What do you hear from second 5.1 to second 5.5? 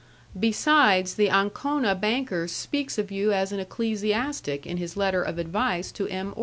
of